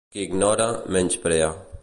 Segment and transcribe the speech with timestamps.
[0.13, 1.53] Qui ignora, menysprea.